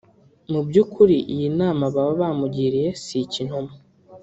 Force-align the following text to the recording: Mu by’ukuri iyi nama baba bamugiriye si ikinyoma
Mu 0.51 0.61
by’ukuri 0.67 1.15
iyi 1.33 1.47
nama 1.59 1.83
baba 1.95 2.13
bamugiriye 2.21 2.89
si 3.03 3.15
ikinyoma 3.25 3.71